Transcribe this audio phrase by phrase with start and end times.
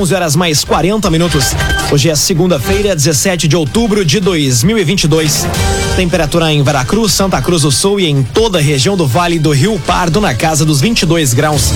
[0.00, 1.46] 11 horas mais 40 minutos.
[1.90, 5.44] Hoje é segunda-feira, 17 de outubro de 2022.
[5.98, 9.50] Temperatura em Veracruz, Santa Cruz do Sul e em toda a região do Vale do
[9.50, 11.72] Rio Pardo na casa dos 22 graus.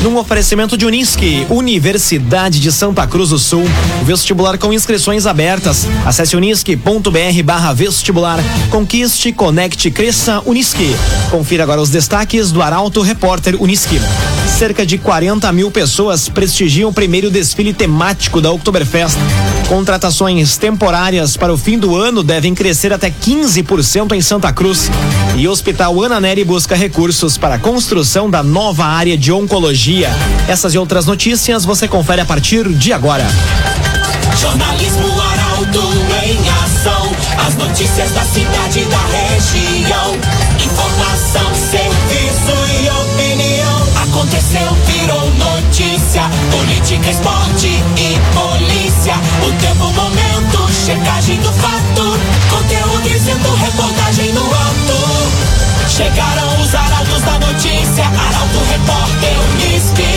[0.00, 3.64] Num oferecimento de Unisque, Universidade de Santa Cruz do Sul.
[4.04, 5.88] Vestibular com inscrições abertas.
[6.06, 8.38] Acesse unisque.br barra vestibular.
[8.70, 10.94] Conquiste, conecte, cresça, Unisque.
[11.32, 14.00] Confira agora os destaques do Arauto Repórter Unisque.
[14.56, 19.16] Cerca de 40 mil pessoas prestigiam o primeiro desfile temático da Oktoberfest.
[19.68, 23.63] Contratações temporárias para o fim do ano devem crescer até 15%
[24.14, 24.90] em Santa Cruz.
[25.36, 30.10] E Hospital Ana Neri busca recursos para a construção da nova área de oncologia.
[30.46, 33.26] Essas e outras notícias você confere a partir de agora.
[34.38, 35.92] Jornalismo Arauto
[36.24, 37.10] em ação.
[37.46, 40.14] As notícias da cidade da região.
[40.64, 42.52] Informação, serviço
[42.82, 43.63] e opinião.
[44.24, 46.22] Aconteceu, virou notícia.
[46.50, 49.16] Política, esporte e polícia.
[49.46, 52.18] O tempo, momento, checagem do fato.
[52.48, 55.90] Conteúdo dizendo, reportagem no alto.
[55.94, 58.06] Chegaram os arautos da notícia.
[58.06, 60.14] Arauto, repórter, Unisque.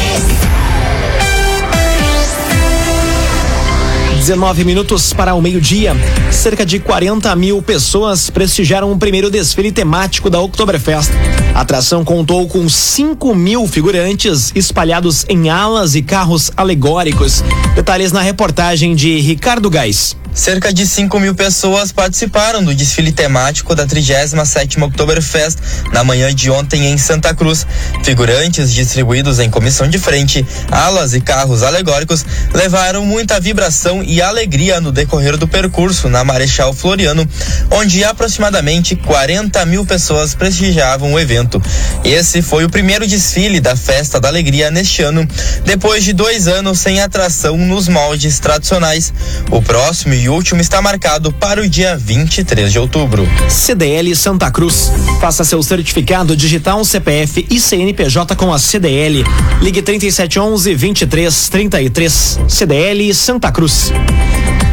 [4.28, 5.96] 19 minutos para o meio-dia.
[6.30, 11.12] Cerca de 40 mil pessoas prestigiaram o primeiro desfile temático da Oktoberfest.
[11.56, 17.42] A atração contou com 5 mil figurantes espalhados em alas e carros alegóricos.
[17.74, 20.18] Detalhes na reportagem de Ricardo Gás.
[20.38, 25.58] Cerca de 5 mil pessoas participaram do desfile temático da 37 Oktoberfest
[25.92, 27.66] na manhã de ontem em Santa Cruz.
[28.04, 34.80] Figurantes distribuídos em comissão de frente, alas e carros alegóricos levaram muita vibração e alegria
[34.80, 37.28] no decorrer do percurso na Marechal Floriano,
[37.72, 41.60] onde aproximadamente 40 mil pessoas prestigiavam o evento.
[42.06, 45.28] Esse foi o primeiro desfile da Festa da Alegria neste ano,
[45.66, 49.12] depois de dois anos sem atração nos moldes tradicionais.
[49.50, 53.28] O próximo e último está marcado para o dia 23 de outubro.
[53.50, 54.92] CDL Santa Cruz.
[55.22, 59.24] Faça seu certificado digital CPF e CNPJ com a CDL.
[59.62, 62.40] Ligue 3711 2333.
[62.48, 63.92] CDL Santa Cruz.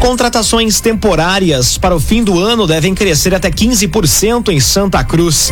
[0.05, 5.51] Contratações temporárias para o fim do ano devem crescer até 15% em Santa Cruz.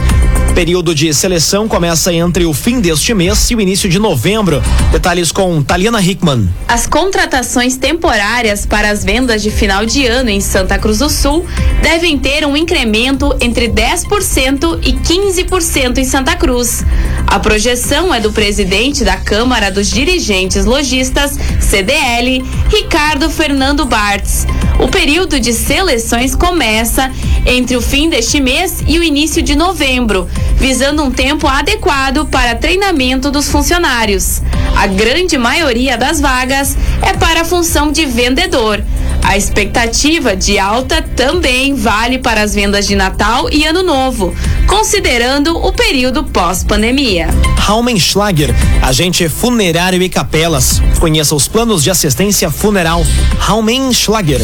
[0.54, 4.62] Período de seleção começa entre o fim deste mês e o início de novembro.
[4.90, 6.50] Detalhes com Taliana Hickman.
[6.68, 11.46] As contratações temporárias para as vendas de final de ano em Santa Cruz do Sul
[11.80, 16.84] devem ter um incremento entre 10% e 15% em Santa Cruz.
[17.27, 24.47] A projeção é do presidente da Câmara dos Dirigentes Logistas, CDL, Ricardo Fernando Bartz.
[24.78, 27.11] O período de seleções começa
[27.47, 32.55] entre o fim deste mês e o início de novembro, visando um tempo adequado para
[32.55, 34.43] treinamento dos funcionários.
[34.77, 38.82] A grande maioria das vagas é para a função de vendedor.
[39.22, 44.34] A expectativa de alta também vale para as vendas de Natal e Ano Novo,
[44.66, 47.28] considerando o período pós-pandemia.
[47.56, 50.82] Raumenschlager, agente funerário e capelas.
[50.99, 53.05] Conheça os planos de assistência funeral.
[53.38, 54.41] Raumenschlager.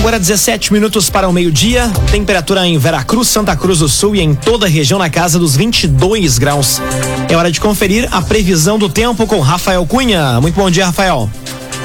[0.00, 1.90] Agora 17 minutos para o meio-dia.
[2.10, 5.56] Temperatura em Veracruz, Santa Cruz do Sul e em toda a região na casa dos
[5.56, 6.80] 22 graus.
[7.28, 10.40] É hora de conferir a previsão do tempo com Rafael Cunha.
[10.40, 11.28] Muito bom dia, Rafael.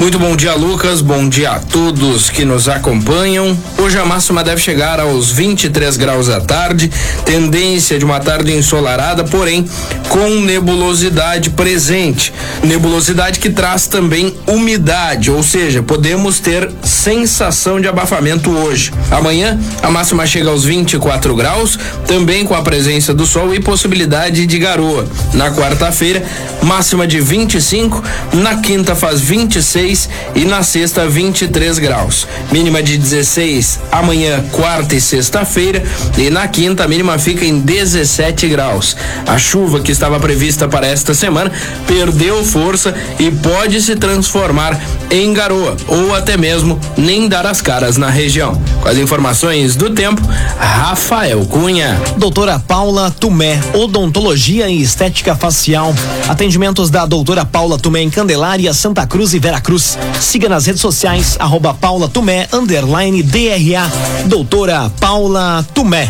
[0.04, 1.00] Muito bom dia, Lucas.
[1.00, 3.58] Bom dia a todos que nos acompanham.
[3.78, 6.92] Hoje a máxima deve chegar aos 23 graus à tarde,
[7.24, 9.66] tendência de uma tarde ensolarada, porém
[10.10, 12.34] com nebulosidade presente.
[12.62, 18.92] Nebulosidade que traz também umidade, ou seja, podemos ter sensação de abafamento hoje.
[19.10, 24.46] Amanhã a máxima chega aos 24 graus, também com a presença do sol e possibilidade
[24.46, 25.08] de garoa.
[25.34, 26.22] Na quarta-feira,
[26.62, 28.04] máxima de 25,
[28.34, 29.93] na quinta faz 26
[30.36, 32.28] e na sexta 23 graus.
[32.52, 35.84] Mínima de 16 amanhã, quarta e sexta-feira
[36.18, 38.96] e na quinta a mínima fica em 17 graus.
[39.28, 41.52] A chuva que estava prevista para esta semana
[41.88, 47.98] perdeu força e pode se transformar em garoa ou até mesmo nem dar as caras
[47.98, 48.60] na região.
[48.82, 50.22] Com as informações do tempo,
[50.60, 52.02] Rafael Cunha.
[52.18, 55.94] Doutora Paula Tumé, odontologia e estética facial.
[56.28, 59.73] Atendimentos da doutora Paula Tumé em Candelária, Santa Cruz e Veracruz.
[60.20, 63.90] Siga nas redes sociais, arroba Paula Tumé, underline DRA.
[64.26, 66.10] Doutora Paula Tumé.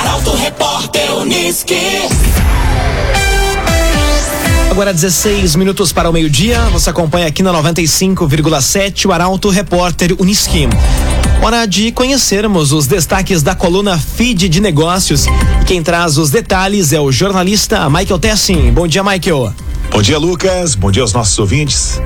[0.00, 1.76] Arauto Repórter Unisque.
[4.70, 6.60] Agora 16 minutos para o meio-dia.
[6.72, 10.68] Você acompanha aqui na 95,7 o Arauto Repórter Unisque.
[11.42, 15.26] Hora de conhecermos os destaques da coluna Feed de Negócios.
[15.66, 18.70] Quem traz os detalhes é o jornalista Michael Tessin.
[18.72, 19.52] Bom dia, Michael.
[19.90, 20.74] Bom dia, Lucas.
[20.74, 22.00] Bom dia aos nossos ouvintes.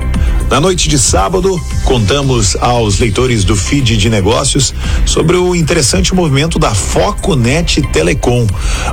[0.51, 4.73] Na noite de sábado, contamos aos leitores do feed de negócios
[5.05, 8.45] sobre o interessante movimento da Foconet Telecom,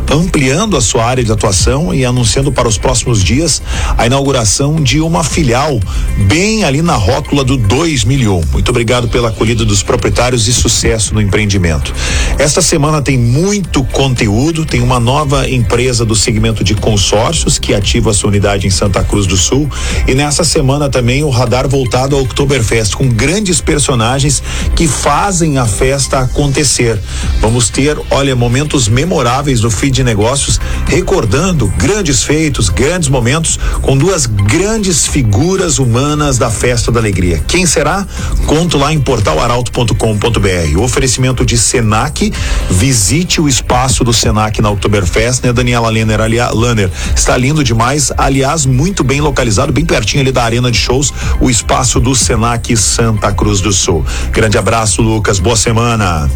[0.09, 3.61] ampliando a sua área de atuação e anunciando para os próximos dias
[3.97, 5.81] a inauguração de uma filial
[6.29, 8.41] bem ali na rótula do 2001.
[8.53, 11.93] Muito obrigado pela acolhida dos proprietários e sucesso no empreendimento.
[12.39, 18.11] Esta semana tem muito conteúdo, tem uma nova empresa do segmento de consórcios que ativa
[18.11, 19.69] a sua unidade em Santa Cruz do Sul
[20.07, 24.43] e nessa semana também o radar voltado ao Oktoberfest com grandes personagens
[24.77, 26.99] que fazem a festa acontecer.
[27.41, 33.97] Vamos ter, olha, momentos memoráveis do feed de negócios, recordando grandes feitos, grandes momentos com
[33.97, 37.43] duas grandes figuras humanas da festa da alegria.
[37.47, 38.06] Quem será?
[38.47, 40.79] Conto lá em portalaralto.com.br.
[40.79, 42.33] O oferecimento de Senac,
[42.71, 45.53] visite o espaço do Senac na Oktoberfest, né?
[45.53, 50.43] Daniela Lenner, aliás, Lanner, está lindo demais, aliás, muito bem localizado, bem pertinho ali da
[50.45, 54.05] arena de shows o espaço do Senac Santa Cruz do Sul.
[54.31, 55.38] Grande abraço, Lucas.
[55.38, 56.31] Boa semana.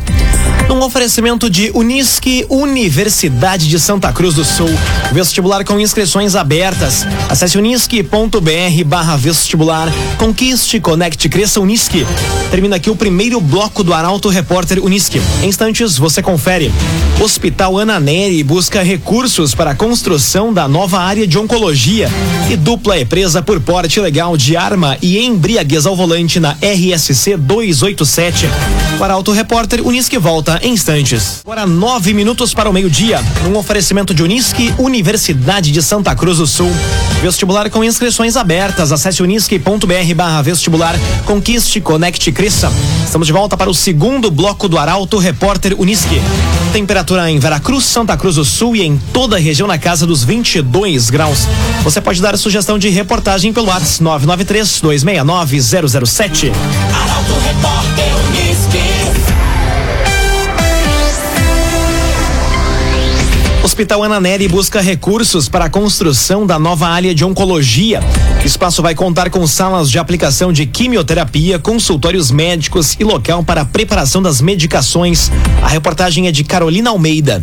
[0.71, 4.71] Um oferecimento de Unisque, Universidade de Santa Cruz do Sul.
[5.13, 7.07] Vestibular com inscrições abertas.
[7.29, 9.93] Acesse unisque.br barra vestibular.
[10.17, 12.07] Conquiste, conecte, cresça Unisque.
[12.51, 15.21] Termina aqui o primeiro bloco do Arauto Repórter Unisque.
[15.43, 16.73] Em instantes, você confere.
[17.21, 22.11] Hospital Ana Neri busca recursos para a construção da nova área de oncologia.
[22.51, 27.37] E dupla é presa por porte ilegal de arma e embriaguez ao volante na RSC
[27.37, 28.47] 287.
[28.99, 31.41] Para Auto Repórter, Unisque volta em instantes.
[31.45, 33.21] Agora nove minutos para o meio-dia.
[33.49, 36.71] Um oferecimento de Unisque, Universidade de Santa Cruz do Sul.
[37.23, 38.91] Vestibular com inscrições abertas.
[38.91, 40.97] Acesse unisque.br barra vestibular.
[41.25, 42.73] Conquiste, conecte, cresça.
[43.05, 46.21] Estamos de volta para o segundo bloco do Arauto Repórter Unisque.
[46.73, 50.25] Temperatura em Veracruz, Santa Cruz do Sul e em toda a região na casa dos
[50.25, 51.47] 22 graus.
[51.85, 56.51] Você pode dar sugestão de reportagem pelo WhatsApp 993 269 007.
[56.93, 59.12] Arauto Repórter Unisque.
[63.83, 67.99] Hospital Ana Nery busca recursos para a construção da nova área de oncologia.
[68.41, 73.63] O espaço vai contar com salas de aplicação de quimioterapia, consultórios médicos e local para
[73.63, 75.33] a preparação das medicações.
[75.61, 77.43] A reportagem é de Carolina Almeida.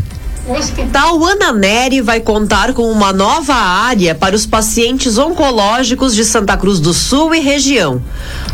[0.50, 6.26] O Hospital Ana Neri vai contar com uma nova área para os pacientes oncológicos de
[6.26, 8.02] Santa Cruz do Sul e região.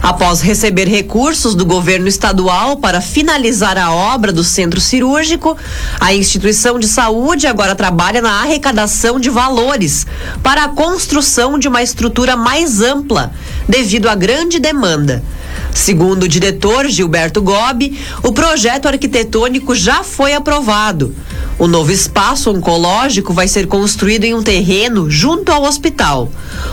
[0.02, 5.56] Após receber recursos do governo estadual para finalizar a obra do centro cirúrgico,
[5.98, 10.06] a instituição de saúde agora trabalha na arrecadação de valores
[10.44, 13.32] para a construção de uma estrutura mais ampla,
[13.70, 15.24] devido à grande demanda.
[15.76, 21.14] Segundo o diretor Gilberto Gobi, o projeto arquitetônico já foi aprovado.
[21.60, 26.32] O novo espaço oncológico vai ser construído em um terreno junto ao hospital.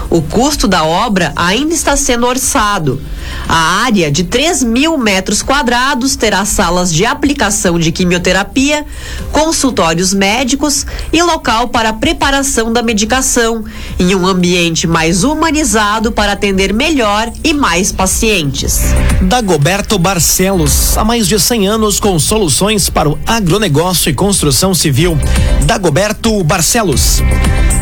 [0.08, 3.00] O custo da obra ainda está sendo orçado.
[3.48, 8.84] A área de 3 mil metros quadrados terá salas de aplicação de quimioterapia,
[9.30, 13.64] consultórios médicos e local para preparação da medicação,
[13.98, 18.91] em um ambiente mais humanizado para atender melhor e mais pacientes.
[19.22, 25.16] Dagoberto Barcelos, há mais de 100 anos com soluções para o agronegócio e construção civil.
[25.64, 27.22] Dagoberto Barcelos.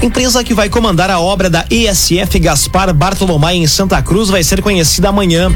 [0.02, 4.62] Empresa que vai comandar a obra da ESF Gaspar Bartolomé em Santa Cruz vai ser
[4.62, 5.50] conhecida amanhã.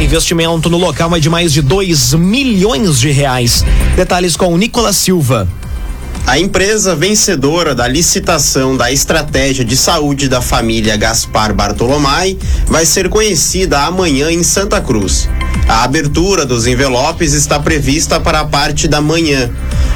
[0.00, 3.64] Investimento no local é de mais de 2 milhões de reais.
[3.96, 5.48] Detalhes com Nicolas Silva.
[6.26, 13.08] A empresa vencedora da licitação da estratégia de saúde da família Gaspar Bartolomai vai ser
[13.08, 15.28] conhecida amanhã em Santa Cruz.
[15.68, 19.50] A abertura dos envelopes está prevista para a parte da manhã.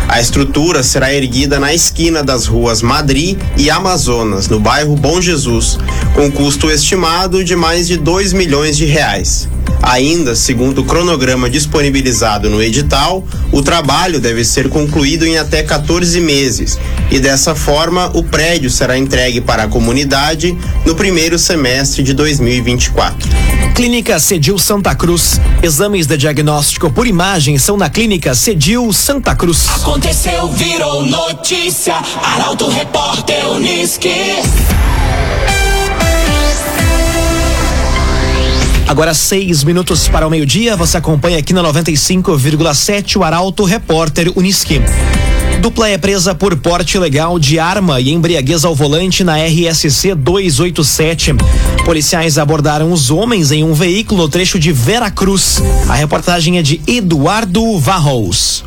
[0.09, 5.79] A estrutura será erguida na esquina das ruas Madri e Amazonas, no bairro Bom Jesus,
[6.15, 9.49] com custo estimado de mais de 2 milhões de reais.
[9.83, 16.21] Ainda, segundo o cronograma disponibilizado no edital, o trabalho deve ser concluído em até 14
[16.21, 16.79] meses
[17.11, 20.57] e dessa forma o prédio será entregue para a comunidade
[20.87, 23.29] no primeiro semestre de 2024.
[23.75, 25.41] Clínica Cedil Santa Cruz.
[25.63, 29.69] Exames de diagnóstico por imagem são na Clínica Cedil Santa Cruz.
[29.69, 31.95] Aconteceu, virou notícia.
[32.23, 34.11] Arauto Repórter Unisque.
[38.87, 44.81] Agora seis minutos para o meio-dia, você acompanha aqui na 95,7 o Arauto Repórter Unisque.
[45.61, 51.35] Dupla é presa por porte ilegal de arma e embriaguez ao volante na RSC 287.
[51.85, 55.63] Policiais abordaram os homens em um veículo no trecho de Veracruz.
[55.89, 58.65] A reportagem é de Eduardo Varros.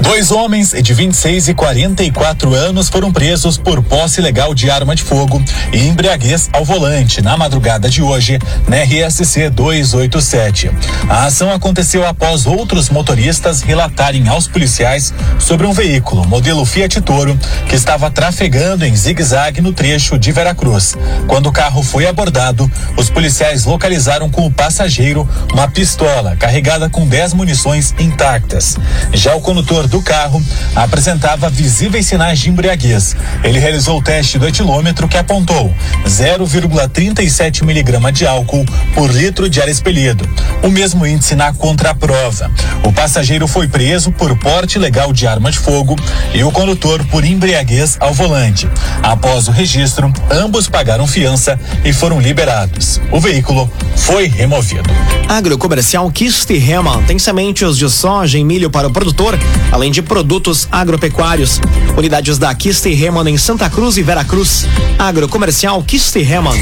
[0.00, 5.02] Dois homens de 26 e 44 anos foram presos por posse ilegal de arma de
[5.02, 5.42] fogo
[5.72, 10.70] e embriaguez ao volante na madrugada de hoje, na RSC 287.
[11.08, 17.38] A ação aconteceu após outros motoristas relatarem aos policiais sobre um veículo modelo Fiat Toro
[17.68, 20.94] que estava trafegando em zigue-zague no trecho de Veracruz.
[21.26, 27.06] Quando o carro foi abordado, os policiais localizaram com o passageiro uma pistola carregada com
[27.06, 28.76] 10 munições intactas.
[29.12, 30.42] Já o condutor do carro
[30.74, 33.16] apresentava visíveis sinais de embriaguez.
[33.42, 39.62] Ele realizou o teste do etilômetro que apontou 0,37 miligrama de álcool por litro de
[39.62, 40.28] ar expelido.
[40.62, 42.50] O mesmo índice na contraprova.
[42.84, 45.96] O passageiro foi preso por porte ilegal de arma de fogo
[46.34, 48.68] e o condutor por embriaguez ao volante.
[49.02, 53.00] Após o registro, ambos pagaram fiança e foram liberados.
[53.10, 54.90] O veículo foi removido.
[55.26, 59.38] Agrocomercial Kiste Heman tem sementes de soja e milho para o produtor,
[59.70, 61.60] além de produtos agropecuários.
[61.96, 64.66] Unidades da Kiste Heman em Santa Cruz e Veracruz.
[64.98, 66.56] Agrocomercial Kiste Heman.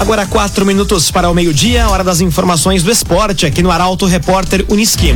[0.00, 4.64] Agora quatro minutos para o meio-dia, hora das informações do esporte aqui no Arauto Repórter
[4.68, 5.12] Uniski.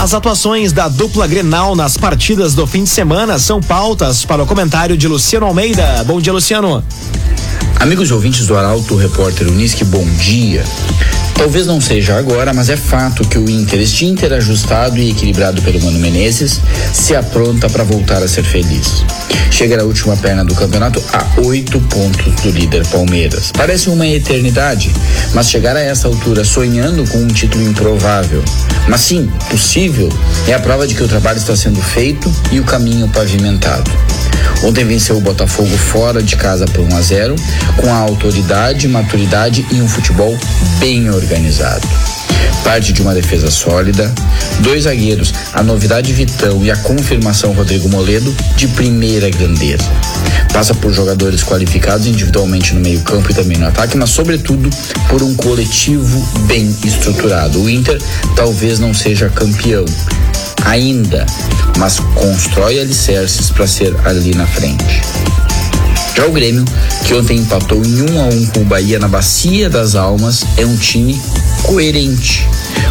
[0.00, 4.46] As atuações da dupla Grenal nas partidas do fim de semana são pautas para o
[4.46, 6.02] comentário de Luciano Almeida.
[6.06, 6.82] Bom dia, Luciano.
[7.80, 10.64] Amigos ouvintes do Arauto Repórter Uniski, bom dia.
[11.42, 15.60] Talvez não seja agora, mas é fato que o Inter, este Inter ajustado e equilibrado
[15.60, 16.60] pelo Mano Menezes,
[16.92, 19.04] se apronta para voltar a ser feliz.
[19.50, 23.50] Chega na última perna do campeonato a oito pontos do líder Palmeiras.
[23.50, 24.92] Parece uma eternidade,
[25.34, 28.44] mas chegar a essa altura sonhando com um título improvável,
[28.86, 30.10] mas sim possível,
[30.46, 33.90] é a prova de que o trabalho está sendo feito e o caminho pavimentado.
[34.62, 37.36] Ontem venceu o Botafogo fora de casa por 1 a 0,
[37.76, 40.38] com a autoridade, maturidade e um futebol
[40.78, 41.86] bem organizado.
[42.62, 44.12] Parte de uma defesa sólida,
[44.60, 49.90] dois zagueiros, a novidade Vitão e a confirmação Rodrigo Moledo de primeira grandeza.
[50.52, 54.70] Passa por jogadores qualificados individualmente no meio-campo e também no ataque, mas sobretudo
[55.08, 57.60] por um coletivo bem estruturado.
[57.60, 58.00] O Inter
[58.36, 59.84] talvez não seja campeão,
[60.64, 61.26] ainda,
[61.78, 65.02] mas constrói alicerces para ser ali na frente.
[66.14, 66.64] Já o Grêmio,
[67.04, 69.94] que ontem empatou em 1 um a 1 um com o Bahia na Bacia das
[69.94, 71.20] Almas, é um time
[71.62, 72.46] coerente,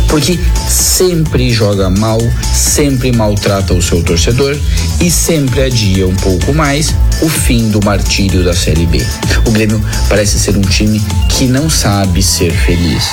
[0.08, 2.20] porque sempre joga mal,
[2.54, 4.58] sempre maltrata o seu torcedor
[5.00, 9.06] e sempre adia um pouco mais o fim do martírio da Série B.
[9.46, 13.06] O Grêmio parece ser um time que não sabe ser feliz,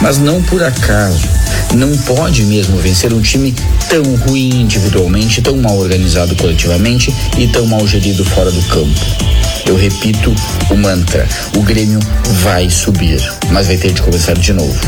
[0.00, 1.28] mas não por acaso.
[1.74, 3.54] Não pode mesmo vencer um time
[3.88, 9.00] tão ruim individualmente, tão mal organizado coletivamente e tão mal gerido fora do campo.
[9.70, 10.34] Eu repito
[10.68, 12.00] o mantra: o Grêmio
[12.42, 13.22] vai subir,
[13.52, 14.80] mas vai ter de começar de novo.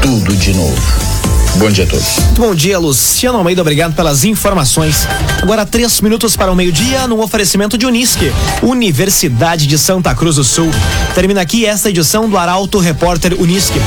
[0.00, 1.33] Tudo de novo.
[1.56, 2.18] Bom dia a todos.
[2.36, 3.60] Bom dia, Luciano Almeida.
[3.60, 5.06] Obrigado pelas informações.
[5.40, 10.42] Agora, três minutos para o meio-dia, num oferecimento de Unisque, Universidade de Santa Cruz do
[10.42, 10.68] Sul.
[11.14, 13.80] Termina aqui esta edição do Arauto Repórter Unisque.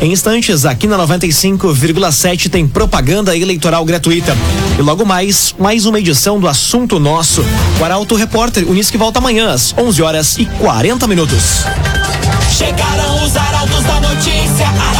[0.00, 4.36] Em instantes, aqui na 95,7 tem propaganda eleitoral gratuita.
[4.78, 7.44] E logo mais, mais uma edição do Assunto Nosso.
[7.80, 11.64] O Arauto Repórter Unisque volta amanhã às 11 horas e 40 minutos.
[12.56, 14.97] Chegaram os arautos da notícia.